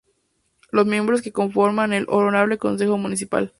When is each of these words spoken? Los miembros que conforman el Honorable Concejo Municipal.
Los 0.71 0.87
miembros 0.87 1.21
que 1.21 1.31
conforman 1.31 1.93
el 1.93 2.07
Honorable 2.09 2.57
Concejo 2.57 2.97
Municipal. 2.97 3.49